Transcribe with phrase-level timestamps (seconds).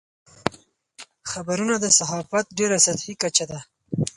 [1.31, 3.59] خبرونه د صحافت ډېره سطحي کچه ده.